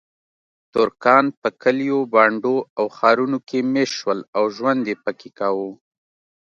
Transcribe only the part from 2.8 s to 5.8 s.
ښارونو کې میشت شول او ژوند یې پکې کاوه.